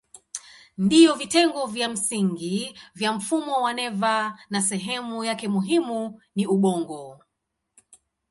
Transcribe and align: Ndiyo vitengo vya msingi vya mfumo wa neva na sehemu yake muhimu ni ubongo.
Ndiyo 0.77 1.15
vitengo 1.15 1.65
vya 1.65 1.89
msingi 1.89 2.79
vya 2.95 3.13
mfumo 3.13 3.61
wa 3.61 3.73
neva 3.73 4.39
na 4.49 4.61
sehemu 4.61 5.23
yake 5.23 5.47
muhimu 5.47 6.21
ni 6.35 6.47
ubongo. 6.47 7.19